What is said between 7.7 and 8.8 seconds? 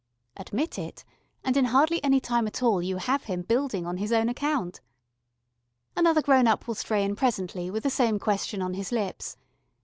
the same question on